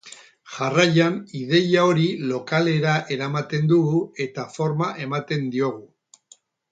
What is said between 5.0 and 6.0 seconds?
ematen diogu.